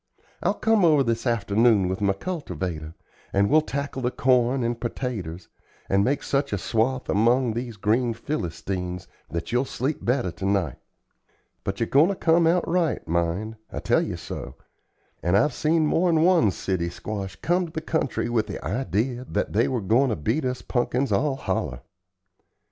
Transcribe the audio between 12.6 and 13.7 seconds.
right, mind,